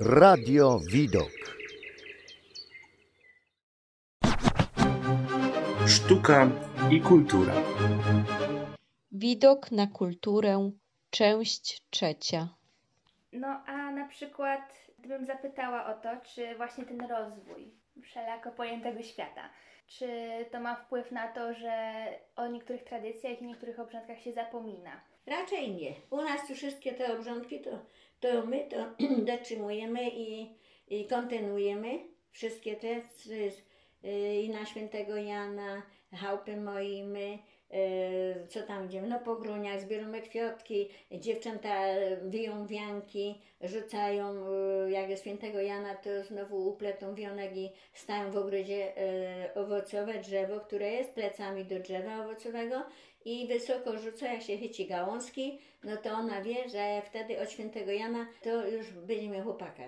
[0.00, 1.30] Radio Widok.
[5.86, 6.50] Sztuka
[6.90, 7.52] i kultura.
[9.12, 10.70] Widok na kulturę,
[11.10, 12.48] część trzecia.
[13.32, 14.60] No a na przykład,
[14.98, 19.50] gdybym zapytała o to, czy właśnie ten rozwój wszelako pojętego świata,
[19.86, 20.08] czy
[20.52, 21.92] to ma wpływ na to, że
[22.36, 25.00] o niektórych tradycjach i niektórych obrządkach się zapomina?
[25.26, 25.94] Raczej nie.
[26.10, 27.70] U nas wszystkie te obrządki, to,
[28.20, 28.76] to my to
[29.32, 30.54] dotrzymujemy i,
[30.88, 31.98] i kontynuujemy.
[32.30, 33.02] Wszystkie te
[34.04, 35.82] y, i na świętego Jana,
[36.14, 37.38] chałupy moimy,
[38.44, 41.84] y, co tam idziemy, no po gruniach, zbieramy kwiatki, dziewczęta
[42.24, 44.44] wiją wianki, rzucają,
[44.86, 48.92] y, jak jest świętego Jana, to znowu upletą wionek i stają w ogrodzie
[49.54, 52.82] owocowe drzewo, które jest plecami do drzewa owocowego
[53.26, 57.92] i wysoko rzuca, jak się chyci gałązki, no to ona wie, że wtedy od świętego
[57.92, 59.82] Jana to już będzie miał chłopaka.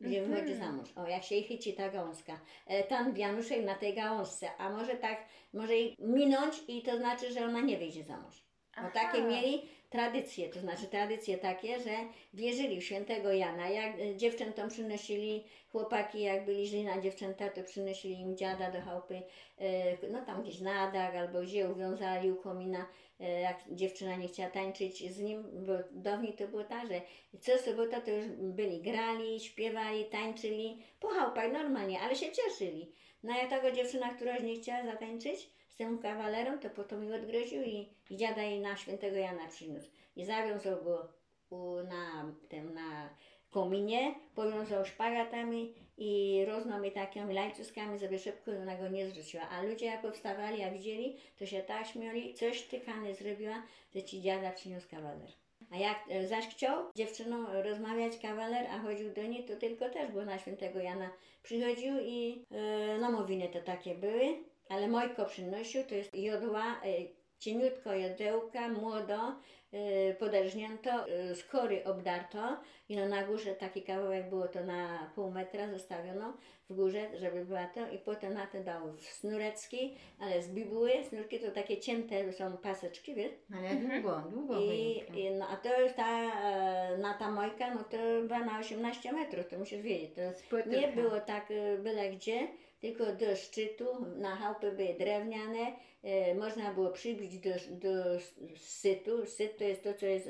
[0.00, 0.34] Gdzie Mhm.
[0.34, 0.88] wychodzi za mąż.
[0.96, 2.40] O, jak się jej chyci ta gałązka.
[2.66, 7.32] E, Tam wianuszek na tej gałązce, a może tak, może jej minąć i to znaczy,
[7.32, 8.36] że ona nie wyjdzie za mąż.
[8.76, 8.90] Bo Aha.
[8.94, 9.62] takie mieli
[9.94, 11.90] tradycje, to znaczy tradycje takie, że
[12.34, 13.68] wierzyli w świętego Jana.
[13.68, 18.80] Jak e, dziewczętom przynosili, chłopaki jak byli źli na dziewczęta, to przynosili im dziada do
[18.80, 19.22] chałupy,
[19.58, 22.86] e, no tam gdzieś na dach albo gdzie uwiązali u komina,
[23.20, 27.00] e, jak dziewczyna nie chciała tańczyć z nim, bo dawniej to było tak, że
[27.40, 32.92] co sobota to już byli, grali, śpiewali, tańczyli, po chałupach normalnie, ale się cieszyli.
[33.22, 37.16] No jak taka dziewczyna, która już nie chciała zatańczyć z tym kawalerem, to potem ją
[37.16, 39.90] odgroził i, i dziada jej na świętego Jana przyniósł.
[40.16, 41.08] I zawiązał go
[41.50, 43.08] u, na tym, na
[43.50, 49.48] kominie, powiązał szpagatami i różnymi takimi lajcuskami, żeby szybko ona go nie zwróciła.
[49.48, 53.62] A ludzie jak powstawali, jak widzieli, to się tak śmiali, coś tykany zrobiła,
[53.94, 55.30] że ci dziada przyniósł kawaler.
[55.70, 60.12] A jak e, zaś chciał dziewczyną rozmawiać kawaler, a chodził do niej, to tylko też,
[60.12, 61.10] bo na świętego Jana
[61.42, 67.24] przychodził i e, no mowiny to takie były, ale Mojko przynosił, to jest jodła, e,
[67.38, 69.34] cieniutko jodełka, młodo,
[69.72, 72.56] e, poderżnięto, e, z kory obdarto
[72.88, 76.36] i no na górze taki kawałek było to na pół metra zostawiono
[76.70, 81.40] w górze, żeby była to i potem na to dał snurecki, ale z bibuły, snurki
[81.40, 83.32] to takie cięte są paseczki, wiesz?
[83.54, 84.02] Ale Mhm.
[84.02, 86.26] długo, długo I, i, no, a to już ta,
[86.98, 87.96] na ta mojka, no to
[88.26, 90.14] była na 18 metrów, to musisz wiedzieć.
[90.14, 90.20] To
[90.70, 91.48] nie było tak
[91.78, 92.48] byle gdzie,
[92.84, 93.86] tylko do szczytu,
[94.16, 95.72] na chałupy były drewniane,
[96.02, 98.20] e, można było przybić do, do
[98.56, 99.26] sytu.
[99.26, 100.26] Syt to jest to, co jest,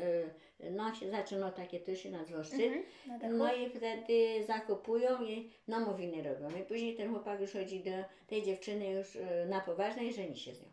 [0.61, 2.61] e, no się zaczyna takie, to się nazywa syt.
[2.61, 3.35] Mhm, na dachu.
[3.35, 6.61] No i wtedy zakopują i namowiny robią.
[6.61, 7.91] I później ten chłopak już chodzi do
[8.27, 10.69] tej dziewczyny już e, na poważne i żeni się z nią.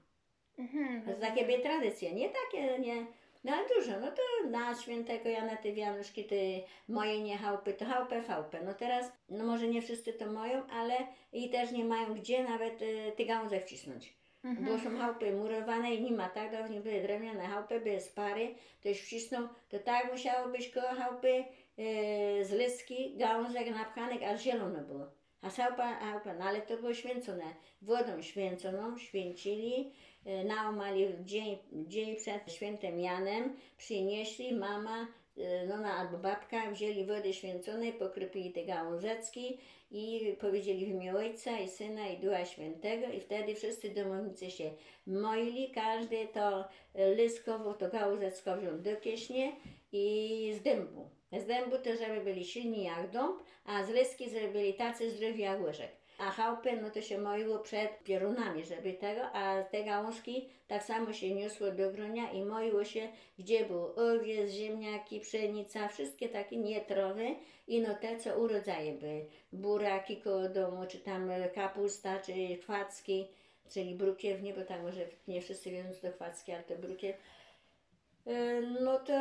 [0.60, 3.06] Mhm, To jest takie były tradycje, nie takie, nie,
[3.44, 6.36] no ale dużo, no to na świętego Jana te wianuszki, te
[6.88, 8.62] moje nie chałupy, to chałupę, fałpę.
[8.66, 10.94] No teraz, no może nie wszyscy to mają, ale
[11.34, 14.14] i też nie mają gdzie nawet y, ty gałązek wcisnąć.
[14.44, 14.68] Mhm.
[14.68, 18.56] Bo są chałupy murowane i nie ma tak, dawniej były drewniane chałupy, były z pary,
[18.84, 21.44] to już wcisnął, to tak musiało być koło chałupy
[21.80, 25.08] y, z lyski, gałązek napchanek, aż zielono było.
[25.42, 27.44] A chałupa, chałupa, no ale to było święcone,
[27.82, 29.94] wodą święconą, święcili,
[30.28, 35.08] y, naomali dzień, dzień przed świętym Janem, przynieśli, mama,
[35.68, 39.58] nona albo babka wzięli wody święconej, pokrypili te gałązeczki
[39.92, 44.72] i powiedzieli w imię Ojca i Syna i Ducha Świętego i wtedy wszyscy domownicy się
[45.08, 46.66] moili, każdy to
[47.16, 49.52] lyskowo, to gałązecko wziął do kieśnie
[49.92, 51.10] i z dębu.
[51.32, 55.62] Z dębu to żeby byli silni jak dąb, a z lyski byli tacy zdrowi jak
[55.62, 56.01] łyżek.
[56.22, 61.14] A chałupy, no to się moiło przed piorunami, żeby tego, a te gałązki tak samo
[61.14, 63.10] się niosło do gronia i moiło się,
[63.40, 67.36] gdzie był owiec, ziemniaki, pszenica, wszystkie takie nietrowy
[67.68, 69.26] i no te, co urodzaje były.
[69.54, 73.28] Buraki koło domu, czy tam kapusta, czy chwacki,
[73.70, 77.16] czyli brukiewnie, bo tam może nie wszyscy wiedzą, co to chwacki, ale to brukiew.
[78.28, 79.14] E, No to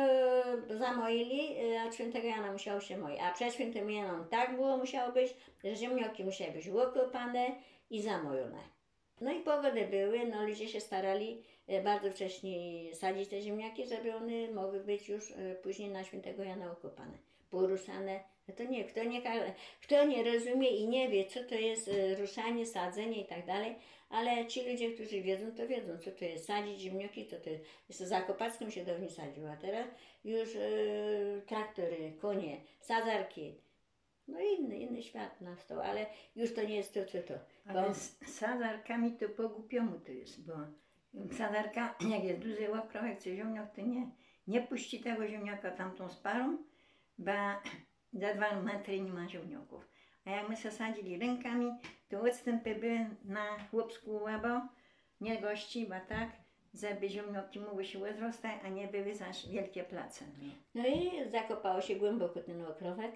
[0.77, 3.19] zamoili, e, a świętego Jana musiało się moić.
[3.21, 7.51] A przed świętym Janem tak było, musiało być, że ziemnioki musiały być łokopane
[7.89, 8.59] i zamojone.
[9.21, 11.43] No i pogody były, no ludzie się starali
[11.83, 12.55] bardzo wcześnie
[12.95, 17.17] sadzić te ziemniaki, żeby one mogły być już e, później na świętego Jana okopane,
[17.49, 18.19] porusane.
[18.47, 19.21] No to nie, kto nie,
[19.81, 23.75] kto nie rozumie i nie wie, co to jest e, ruszanie, sadzenie i tak dalej,
[24.09, 27.49] ale ci ludzie, którzy wiedzą, to wiedzą, co to jest sadzić ziemniaki, to to
[27.89, 29.87] jest za Kopacką się dawniej sadziło, a teraz
[30.23, 30.61] już e,
[31.47, 33.55] traktory, konie, sadzarki,
[34.27, 37.33] no inny, inny świat nastał, ale już to nie jest to, co to.
[37.65, 40.53] Ale Bo, z sadarkami to po głupiemu to jest, bo
[41.31, 44.11] sadarka, jak jest duży jak chce ziemniak, to nie,
[44.47, 46.57] nie puści tego ziemniaka tamtą sparą,
[47.17, 47.31] bo
[48.13, 49.87] za dwa metry nie ma ziemniaków.
[50.25, 51.71] A jak my zasadzili rękami,
[52.09, 54.61] to odstępy były na chłopsku łabo,
[55.21, 56.29] nie gości, bo tak,
[56.73, 60.25] żeby ziemnioki mogły się rozrostać, a nie były zaś wielkie place.
[60.41, 60.53] No.
[60.75, 63.11] No i zakopało się głęboko ten okrowek,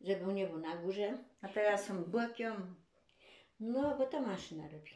[0.00, 1.18] żeby nie był na górze.
[1.42, 2.74] A teraz są bokiem,
[3.60, 4.90] No, bo to maszyna robi.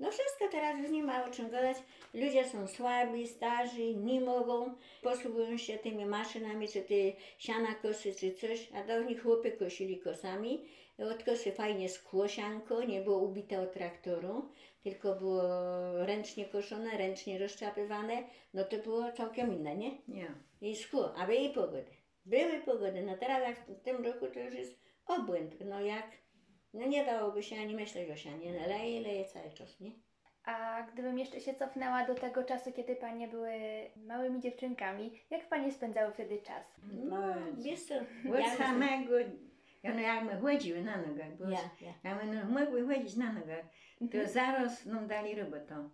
[0.00, 1.76] No wszystko teraz już nie ma o czym gadać.
[2.14, 4.74] Ludzie są słabi, starzy, nie mogą.
[5.02, 8.68] Posługują się tymi maszynami, czy ty siana kosy, czy coś.
[8.74, 10.64] A dawniej chłopy kosili kosami.
[10.98, 14.48] Od kosy fajnie skło sianko, nie było ubite od traktoru,
[14.82, 15.42] tylko było
[16.06, 18.22] ręcznie koszone, ręcznie rozczapywane.
[18.54, 19.90] No to było całkiem inne, nie?
[20.08, 20.34] nie.
[20.60, 21.84] I szkło, a były pogody.
[22.26, 23.02] Były pogody.
[23.02, 25.54] No teraz jak w tym roku to już jest obłęd.
[25.64, 26.06] No jak,
[26.74, 28.52] no nie dałoby się ani myśleć o sianie.
[28.52, 29.90] No leje, leje cały czas, nie?
[30.44, 33.52] A gdybym jeszcze się cofnęła do tego czasu, kiedy panie były
[33.96, 36.80] małymi dziewczynkami, jak panie spędzały wtedy czas?
[36.92, 37.94] No, wiesz co,
[38.30, 39.18] Od ja samego,
[39.82, 41.70] ja, no jak my chodziły na nogach, bo Ja,
[42.04, 42.24] ja.
[42.24, 43.64] no, mogły chodzić na nogach,
[44.12, 45.88] to zaraz nam dali robotę.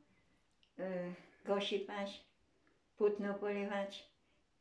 [0.79, 1.15] Y,
[1.47, 2.27] kosi paść,
[2.97, 4.11] płótno polewać,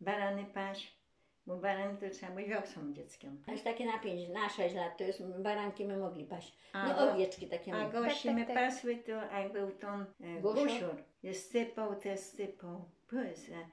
[0.02, 0.98] barany paść,
[1.48, 3.42] bo barany to trzeba być wiosą dzieckiem.
[3.48, 6.58] Jest takie na pięć, na sześć lat, to jest baranki my mogli paść.
[6.74, 7.92] A No go- owieczki takie A mamy.
[7.92, 8.56] gości tak, my tak.
[8.56, 10.68] pasły, to jak był ton e, Gosior?
[10.68, 13.66] gosior, jest sypał, te sypał, Boże.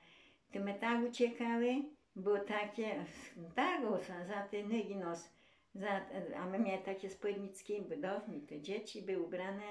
[0.53, 1.75] To my tak uciekały,
[2.17, 3.05] bo takie,
[3.55, 4.63] tak za, za te
[4.95, 5.29] nos,
[5.75, 6.01] za,
[6.37, 9.63] a my mieli takie spódniczki, budowni, to dzieci były ubrane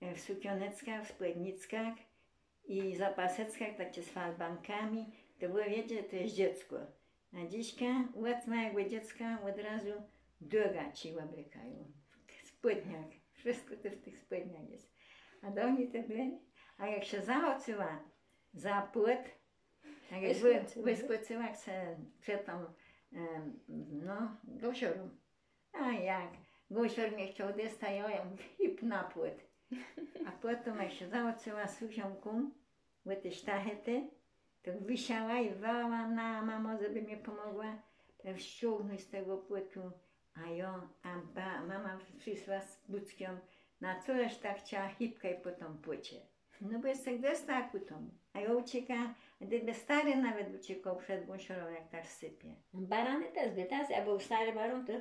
[0.00, 1.94] e, w sukioneckach, w spódniczkach
[2.68, 5.06] i zapaseckach, takie z falbankami,
[5.40, 6.76] to było, wiecie, to jest dziecko.
[7.36, 7.84] A dziśka,
[8.14, 9.92] ład małego dziecka od razu
[10.40, 11.92] droga ci łabrykają.
[12.44, 13.06] W spodniach.
[13.32, 14.94] Wszystko to w tych spodniach jest.
[15.42, 16.38] A do mnie to byli.
[16.78, 18.04] A jak się zaocyła
[18.54, 19.18] za płot,
[20.10, 21.48] tak jak wy- Wyskoczyła.
[22.20, 22.52] przed tą,
[23.12, 23.60] em,
[23.92, 25.10] no, gosiorą.
[25.72, 26.30] A jak?
[26.70, 29.34] Gosior mnie chciał dostać, ja hip na płot.
[30.26, 32.50] A potem jak się zaocyła susiąką,
[33.06, 34.10] w te sztachety,
[34.66, 37.78] to wysiała i wołała na mamo, żeby mi pomogła
[38.24, 39.90] e, ściągnąć z tego płytu.
[40.34, 43.38] A ja, a ba, mama przyszła z buckiem,
[43.80, 46.16] na coleż tak chciała hipkaj po tą płycie.
[46.60, 48.10] No bo jest tak dostała ku tomu.
[48.32, 52.54] A ja ucieka, gdyby stary nawet uciekał przed gąsiorą, jak tak sypie.
[52.74, 54.92] Barany też by, teraz jak był stary baron, to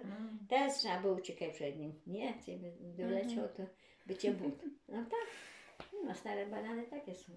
[0.49, 1.93] też trzeba było uciekać przed nim.
[2.07, 3.63] Nie, ciebie doleciał, to
[4.05, 4.63] by cię but.
[4.87, 5.27] No tak.
[6.03, 7.31] No stare banany takie są.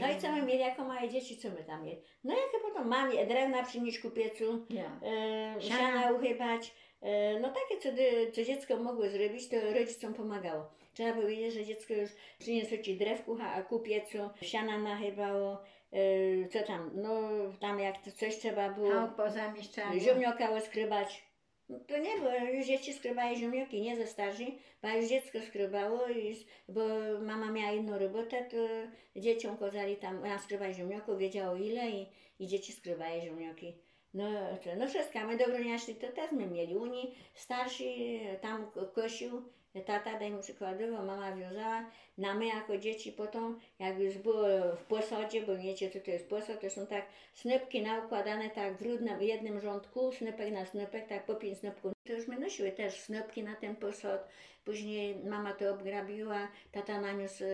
[0.00, 2.00] No i co my mieli jako małe dzieci, co my tam mieli?
[2.24, 5.00] No jakie potem mamie drewna przynieść ku piecu, Ja.
[5.02, 5.78] e, Siana.
[5.78, 6.74] siana uchybać.
[7.02, 10.70] E, no takie, co, dy- co dziecko mogło zrobić, to rodzicom pomagało.
[10.94, 16.62] Trzeba powiedzieć, że dziecko już przyniosło ci drewku, a ku piecu, siana nachybało, e, co
[16.66, 17.20] tam, no
[17.60, 20.00] tam jak to coś trzeba było, pozamieszczany.
[20.00, 21.29] ziemnioka oskrybać.
[21.70, 24.46] No to nie, bo już dzieci skrybały ziemnioki, nie ze starzy,
[24.82, 26.36] bo już dziecko skrybało, i,
[26.68, 26.82] bo
[27.20, 28.56] mama miała inną robotę, to
[29.20, 32.06] dzieciom kazali tam naskrybać ziemnioków, wiedziało ile i,
[32.38, 33.74] i dzieci skrybały ziemnioki.
[34.14, 34.24] No,
[34.64, 36.76] to, no wszystko, my dobroniaśli to też my mieli.
[36.76, 39.42] Uni starsi tam ko- kosił,
[39.86, 44.42] tata daj mu przykładowo, mama wiązała, na my jako dzieci potem, jak już było
[44.76, 48.76] w posadzie, bo wiecie co to jest posad, to są tak snopki naukładane tak
[49.18, 51.92] w jednym rządku, snopek na snopek, tak po pięć snopków.
[52.06, 54.28] To już my nosiły też snopki na ten posad.
[54.64, 57.44] Później mama to obgrabiła, tata naniósł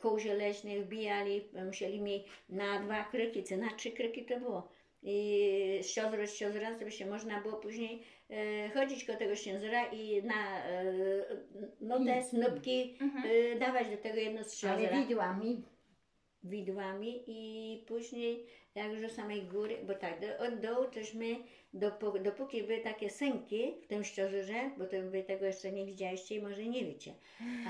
[0.00, 4.68] koł leśnych wbijali, e, musieli mieć na dwa kryki, czy na trzy kryki to było.
[5.02, 8.02] I ciozra, z ciozra, żeby się można było później
[8.74, 10.84] chodzić koło tego ciężara i na e,
[11.80, 15.64] no te snopki e, dawać do tego jedno z Ale widłami.
[16.44, 21.36] Widłami i później jak już do samej góry, bo tak, do, od dołu tośmy,
[21.74, 26.34] dopo, dopóki były takie sęki w tym szczozurze, bo to wy tego jeszcze nie widzieliście
[26.34, 27.14] i może nie wiecie,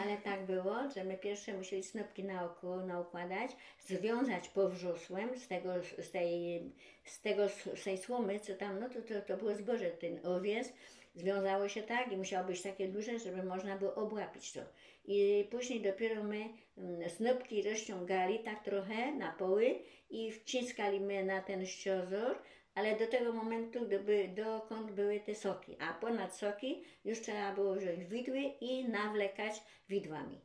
[0.02, 3.50] ale tak było, że my pierwsze musieli snopki na oko naukładać,
[3.86, 6.62] związać powrzosłem z tego, z tej,
[7.04, 10.72] z tego, z tej słomy, co tam, no to, to, to było zboże, ten owiec,
[11.14, 14.60] związało się tak i musiało być takie duże, żeby można było obłapić to.
[15.04, 19.78] I później dopiero my mm, snopki rozciągali tak trochę na poły
[20.10, 22.38] i wciskali my na ten ściozor,
[22.74, 25.76] ale do tego momentu, gdyby, dokąd były te soki.
[25.80, 30.40] A ponad soki już trzeba było wziąć widły i nawlekać widłami.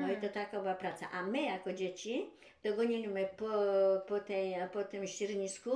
[0.00, 1.10] No i to taka była praca.
[1.10, 2.30] A my jako dzieci
[2.62, 3.50] to goniliśmy po,
[4.08, 5.70] po, tej, po tym ściernisku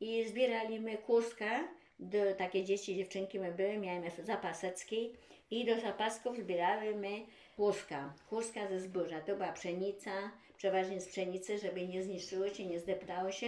[0.00, 1.68] i zbieraliśmy kłuska.
[1.98, 5.16] Do, takie dzieci, dziewczynki my były, miałem zapasecki
[5.50, 7.10] i do zapasków zbierałyśmy
[7.60, 8.14] kłuska.
[8.28, 9.20] Kłuska ze zboża.
[9.20, 10.10] To była pszenica,
[10.56, 13.46] przeważnie z pszenicy, żeby nie zniszczyło się, nie zdeptało się.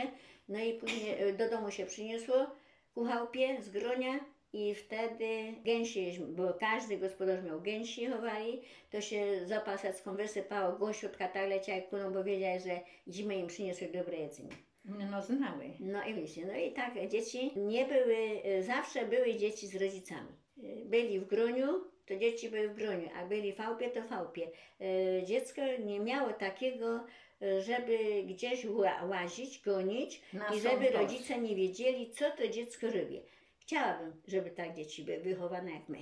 [0.49, 2.47] No i później e, do domu się przyniosło,
[2.95, 4.21] ku chałupie z gronia
[4.53, 11.29] i wtedy gęsi, bo każdy gospodarz miał gęsi chowali, to się za pasecką wysypało, gąsiutka
[11.29, 14.57] tak leciała jak kulą, bo wiedziała, że zimę im przyniosły dobre jedzenie.
[14.85, 15.65] No znały.
[15.81, 20.33] No i wiecie, no i tak dzieci nie były, e, zawsze były dzieci z rodzicami.
[20.63, 24.07] E, Byli w groniu, to dzieci były w groniu, a byli w fałpie, to w
[24.07, 24.49] fałpie.
[24.81, 27.05] E, Dziecko nie miało takiego,
[27.43, 30.95] e, żeby gdzieś ła- łazić, gonić Na i żeby dos.
[30.95, 33.23] rodzice nie wiedzieli, co to dziecko robi.
[33.59, 35.99] Chciałabym, żeby tak dzieci były wychowane jak my.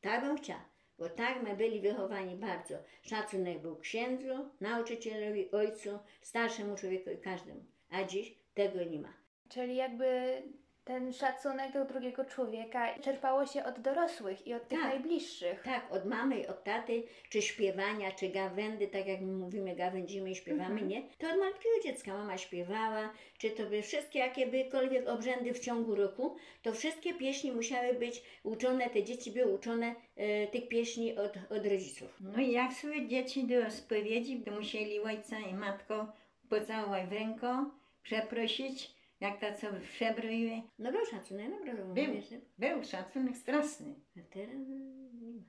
[0.00, 0.64] Tak bym chciała,
[0.98, 2.74] bo tak my byli wychowani bardzo.
[3.02, 7.64] Szacunek był księdzu, nauczycielowi, ojcu, starszemu człowiekowi, każdemu.
[7.90, 9.12] A dziś tego nie ma.
[9.48, 10.42] Czyli jakby
[10.84, 14.88] ten szacunek do drugiego człowieka czerpało się od dorosłych i od tych Tak.
[14.88, 15.62] najbliższych.
[15.62, 20.30] Tak, od mamy i od taty, czy śpiewania, czy gawędy, tak jak my mówimy, gawędzimy
[20.30, 20.88] i śpiewamy, Mhm.
[20.88, 21.02] nie?
[21.18, 25.94] To od malutkiego dziecka mama śpiewała, czy to by wszystkie jakie bykolwiek obrzędy w ciągu
[25.94, 31.32] roku, to wszystkie pieśni musiały być uczone, te dzieci były uczone e, tych pieśni od,
[31.50, 32.16] od rodziców.
[32.20, 36.12] No i jak szły dzieci do spowiedzi, to musieli ojca i matko
[36.48, 37.70] pocałować w rękę,
[38.02, 40.62] przeprosić, jak ta co przebroiły.
[40.78, 42.06] No był szacunek, naprawdę Był.
[42.06, 42.36] mówię, że...
[42.58, 43.94] Był szacunek straszny.
[44.18, 45.08] A teraz nie ma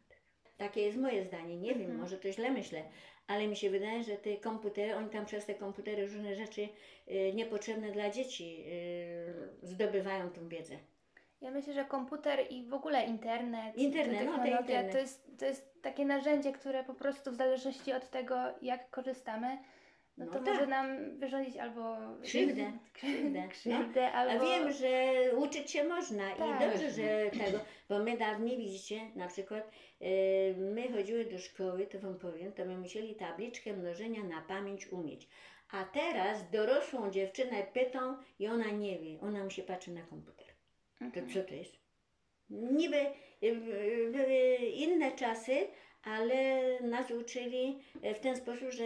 [0.10, 0.22] tego.
[0.58, 2.00] Takie jest moje zdanie, nie wiem, Mhm.
[2.00, 2.84] może to źle myślę,
[3.28, 6.62] ale mi się wydaje, że te komputery, oni tam przez te komputery różne rzeczy
[7.08, 10.76] y, niepotrzebne dla dzieci y, zdobywają tą wiedzę.
[11.42, 14.92] Ja myślę, że komputer i w ogóle internet, Internet, no, to technologia internet.
[14.92, 19.58] to, jest, to jest takie narzędzie, które po prostu w zależności od tego, jak korzystamy,
[20.18, 20.48] no, No to tak.
[20.54, 24.46] może nam wyrządzić albo Krzywdę, krzywdę, krzywdę A albo...
[24.46, 26.62] wiem, że uczyć się można Tak.
[26.62, 30.06] i dobrze, że tego, bo my dawniej, widzicie, na przykład y,
[30.58, 35.28] my chodziły do szkoły, to wam powiem, to my musieli tabliczkę mnożenia na pamięć umieć.
[35.72, 40.48] A teraz dorosłą dziewczynę pytą i ona nie wie, ona musi patrzeć na komputer.
[41.00, 41.30] To Mhm.
[41.34, 41.76] co to jest?
[42.50, 45.68] Niby y, y, były inne czasy,
[46.04, 47.80] ale nas uczyli
[48.16, 48.84] w ten sposób, że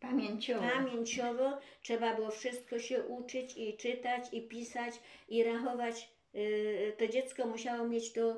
[0.00, 0.60] Pamięciowo.
[0.74, 4.94] pamięciowo trzeba było wszystko się uczyć i czytać i pisać
[5.28, 6.10] i rachować.
[6.34, 8.36] Y, To dziecko musiało mieć to y,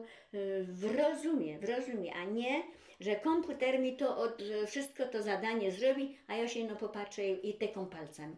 [0.69, 2.63] w rozumie, w rozumie, a nie,
[3.01, 7.55] że komputer mi to od, wszystko to zadanie zrobi, a ja się no popatrzę i,
[7.59, 8.37] tyką palcami.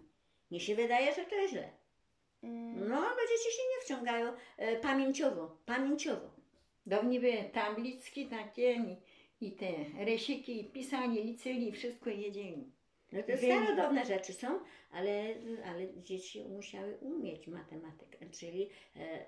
[0.51, 1.69] Mi się wydaje, że to jest źle.
[2.43, 6.31] Mm, No, bo dzieci się nie wciągają e, pamięciowo, pamięciowo.
[6.87, 8.77] Dawniej były tabliczki takie
[9.43, 9.71] i, te
[10.05, 12.73] rysiki i liczyli i wszystko jedzieli.
[13.13, 13.39] No to Wiem.
[13.39, 14.61] starodawne rzeczy są,
[14.93, 15.35] ale,
[15.65, 18.69] ale dzieci musiały umieć matematykę, czyli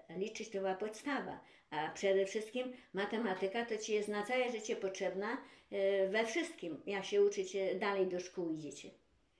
[0.08, 1.40] e, liczyć to była podstawa.
[1.70, 5.36] A przede wszystkim matematyka to ci jest na całe życie potrzebna
[5.70, 8.90] e, we wszystkim, jak się uczycie dalej do szkół idziecie.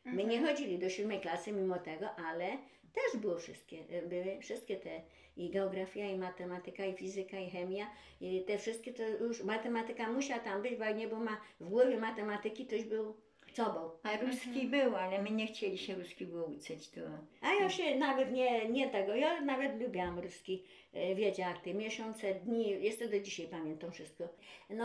[0.05, 2.59] My nie chodzili do siódmej klasy mimo tego, ale
[2.95, 5.01] też było wszystkie, e, były wszystkie te
[5.37, 7.87] i geografia, i matematyka, i fizyka, i chemia,
[8.21, 11.69] i te wszystkie to już matematyka musiała tam być, bo jak nie było ma w
[11.69, 13.17] głowie matematyki, toś był
[13.55, 13.91] cobą.
[14.03, 16.91] A ruski był, ale my nie chcieli się ruskiego uczyć.
[16.91, 17.01] To...
[17.41, 22.35] A ja się nawet nie, nie tego, ja nawet lubiłam ruski, e, wiedziałam te miesiące,
[22.35, 24.29] dni, jeszcze do dzisiaj pamiętam wszystko.
[24.71, 24.85] No,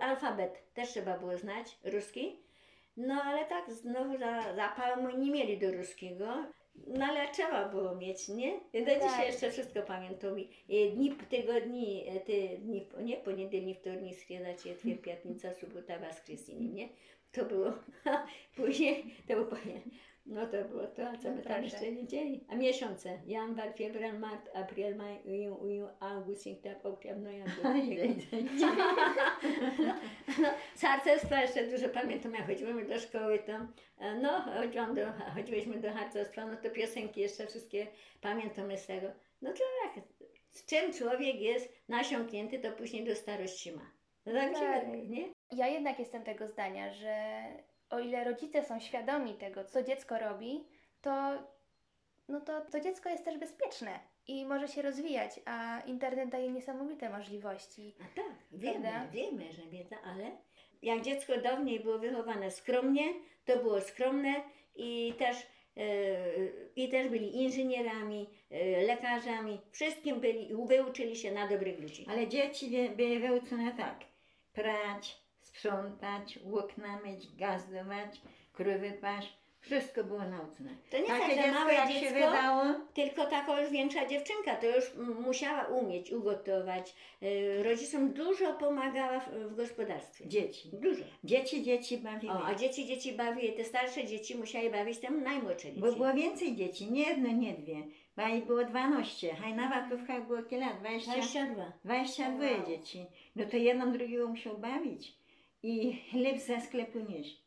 [0.00, 2.40] alfabet też trzeba było znać, ruski,
[2.96, 6.44] no ale tak znowu za, zapału nie mieli do ruskiego,
[6.86, 8.60] no ale trzeba było mieć, nie?
[8.72, 10.36] Ja do dzisiaj jeszcze wszystko pamiętam.
[10.94, 16.88] Dni, tygodni, ty, dni, nie, poniedzielnik, wtornik, środa, czwartek, piątnica, sobota, woskresenie, nie?
[17.32, 17.72] To było,
[18.56, 19.50] później, to było,
[20.26, 22.44] no to było to, co No my tam jeszcze nie dzieli.
[22.48, 27.86] A miesiące, januar, februar, mart, april, maj, juń, juń, august, september, oktober, november.
[30.38, 33.52] No, z harcerstwa jeszcze dużo pamiętam, jak chodziłyśmy do szkoły, to
[33.98, 37.86] e, no, chodziłam do, chodziłyśmy do harcerstwa, no to piosenki jeszcze wszystkie
[38.20, 39.08] pamiętamy z tego.
[39.42, 40.04] No to jak,
[40.50, 43.90] z czym człowiek jest nasiąknięty, to później do starości ma.
[44.26, 44.88] No tak Tak.
[45.08, 45.28] nie?
[45.52, 47.42] Ja jednak jestem tego zdania, że
[47.92, 50.64] o ile rodzice są świadomi tego, co dziecko robi,
[51.02, 51.32] to,
[52.28, 57.10] no to, to dziecko jest też bezpieczne i może się rozwijać, a internet daje niesamowite
[57.10, 57.94] możliwości.
[58.00, 59.06] A tak, wiemy, Prawda?
[59.12, 60.30] wiemy, że wiedza, ale
[60.82, 63.04] jak dziecko dawniej było wychowane skromnie,
[63.44, 64.34] to było skromne
[64.76, 65.36] i też,
[65.76, 65.82] e,
[66.76, 72.06] i też byli inżynierami, e, lekarzami, wszystkim byli i wyuczyli się na dobrych ludzi.
[72.10, 73.96] Ale dzieci wie- były wyuczone tak.
[74.52, 75.21] Prać,
[75.52, 78.20] sprzątać, okna myć, gazdować,
[78.52, 80.70] krowy paść, Wszystko było nauczone.
[80.90, 82.62] To nie Takie tak, że dziecko małe jak się dziecko, wydało,
[82.94, 84.84] tylko taka już większa dziewczynka, to już
[85.26, 86.94] musiała umieć ugotować.
[87.22, 90.28] Y, Rodzicom dużo pomagała w, w gospodarstwie.
[90.28, 90.70] dzieci.
[90.72, 91.04] Dużo.
[91.24, 92.32] Dzieci, dzieci bawiły.
[92.32, 95.80] O, a dzieci, dzieci bawiły, te starsze dzieci musiały bawić tam najmłodsze dzieci.
[95.80, 97.82] Bo było więcej dzieci, nie jedno, nie dwie.
[98.16, 100.66] Bo ich było 12, a na Watówkach było ile?
[100.80, 101.72] 20, 22.
[101.84, 102.66] 22 Wow.
[102.66, 103.06] dzieci.
[103.36, 105.21] No to jedną drugiego musiał bawić
[105.62, 107.42] i chleb ze sklepu nieść.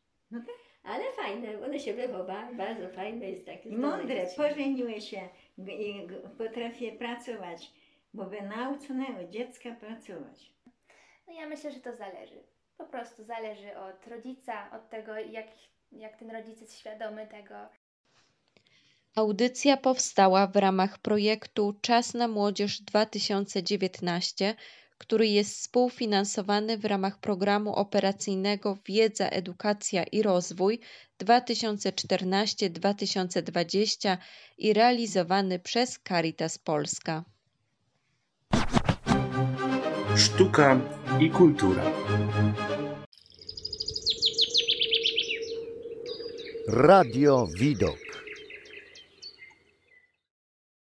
[0.84, 3.70] Ale fajne, one się wychowały, bardzo fajne jest takie.
[3.70, 6.08] Mądre, pożeniły się i
[6.38, 7.72] potrafię pracować,
[8.14, 10.54] bo by nauczone od dziecka pracować.
[11.28, 12.44] No ja myślę, że to zależy.
[12.78, 15.48] Po prostu zależy od rodzica, od tego, jak,
[15.92, 17.56] jak ten rodzic jest świadomy tego,
[19.16, 24.56] Audycja powstała w ramach projektu Czas na Młodzież 2019,
[25.08, 30.80] który jest współfinansowany w ramach programu operacyjnego Wiedza, Edukacja i Rozwój
[31.24, 34.18] 2014-2020
[34.58, 37.24] i realizowany przez Caritas Polska.
[40.18, 40.82] Sztuka
[41.20, 41.84] i kultura.
[46.68, 48.05] Radio Widok.